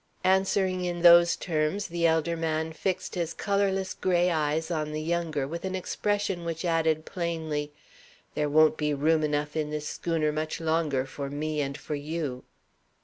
Answering 0.23 0.83
in 0.83 1.03
those 1.03 1.35
terms, 1.35 1.85
the 1.85 2.07
elder 2.07 2.35
man 2.35 2.73
fixed 2.73 3.13
his 3.13 3.35
colorless 3.35 3.93
gray 3.93 4.31
eyes 4.31 4.71
on 4.71 4.93
the 4.93 5.01
younger 5.03 5.47
with 5.47 5.63
an 5.63 5.75
expression 5.75 6.43
which 6.43 6.65
added 6.65 7.05
plainly, 7.05 7.71
"There 8.33 8.49
won't 8.49 8.77
be 8.77 8.95
room 8.95 9.21
enough 9.23 9.55
in 9.55 9.69
this 9.69 9.87
schooner 9.87 10.31
much 10.31 10.59
longer 10.59 11.05
for 11.05 11.29
me 11.29 11.61
and 11.61 11.77
for 11.77 11.93
you." 11.93 12.43